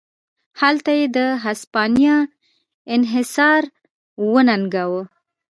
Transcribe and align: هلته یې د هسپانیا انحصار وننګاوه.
هلته 0.61 0.91
یې 0.99 1.05
د 1.17 1.19
هسپانیا 1.43 2.17
انحصار 2.95 3.61
وننګاوه. 4.31 5.03